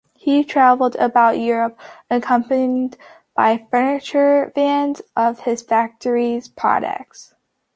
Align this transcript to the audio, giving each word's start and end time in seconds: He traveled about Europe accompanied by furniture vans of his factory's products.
He 0.15 0.43
traveled 0.43 0.95
about 0.95 1.37
Europe 1.37 1.79
accompanied 2.09 2.97
by 3.35 3.67
furniture 3.69 4.51
vans 4.55 5.03
of 5.15 5.41
his 5.41 5.61
factory's 5.61 6.47
products. 6.47 7.35